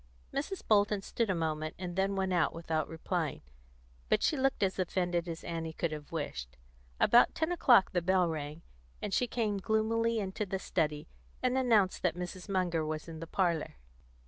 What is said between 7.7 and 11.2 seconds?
the bell rang, and she came gloomily into the study,